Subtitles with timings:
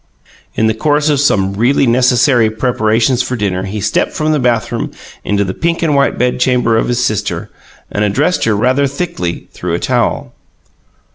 [0.55, 4.89] In the course of some really necessary preparations for dinner he stepped from the bathroom
[5.23, 7.51] into the pink and white bedchamber of his sister,
[7.91, 10.33] and addressed her rather thickly through a towel.